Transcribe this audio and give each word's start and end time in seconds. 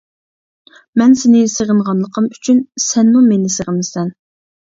مەن 1.01 1.13
سېنى 1.23 1.41
سېغىنغانلىقىم 1.55 2.31
ئۈچۈن 2.37 2.63
سەنمۇ 2.87 3.23
مېنى 3.29 3.53
سېغىنىسەن! 3.59 4.11